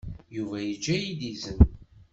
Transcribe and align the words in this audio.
Yuba 0.35 0.57
yejja-iyi-d 0.61 1.21
izen. 1.31 1.59